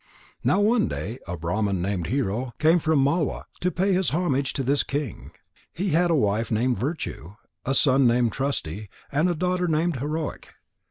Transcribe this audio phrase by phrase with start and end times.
[0.43, 4.63] Now one day a Brahman named Hero came from Malwa to pay his homage to
[4.63, 5.29] this king.
[5.71, 7.35] He had a wife named Virtue,
[7.65, 10.55] a son named Trusty, and a daughter named Heroic.